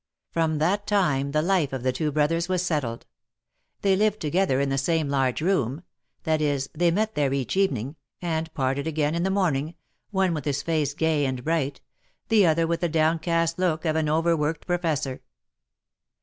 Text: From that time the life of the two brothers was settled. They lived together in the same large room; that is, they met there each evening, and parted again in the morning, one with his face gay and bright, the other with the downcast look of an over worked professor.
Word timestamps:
From 0.31 0.57
that 0.57 0.87
time 0.87 1.29
the 1.31 1.43
life 1.43 1.71
of 1.71 1.83
the 1.83 1.91
two 1.91 2.11
brothers 2.11 2.49
was 2.49 2.63
settled. 2.65 3.05
They 3.83 3.95
lived 3.95 4.19
together 4.19 4.59
in 4.59 4.69
the 4.69 4.77
same 4.79 5.09
large 5.09 5.41
room; 5.41 5.83
that 6.23 6.41
is, 6.41 6.71
they 6.73 6.89
met 6.89 7.13
there 7.13 7.31
each 7.33 7.55
evening, 7.55 7.97
and 8.19 8.51
parted 8.55 8.87
again 8.87 9.13
in 9.13 9.21
the 9.21 9.29
morning, 9.29 9.75
one 10.09 10.33
with 10.33 10.45
his 10.45 10.63
face 10.63 10.95
gay 10.95 11.23
and 11.27 11.43
bright, 11.43 11.81
the 12.29 12.47
other 12.47 12.65
with 12.65 12.79
the 12.79 12.89
downcast 12.89 13.59
look 13.59 13.85
of 13.85 13.95
an 13.95 14.09
over 14.09 14.35
worked 14.35 14.65
professor. 14.65 15.21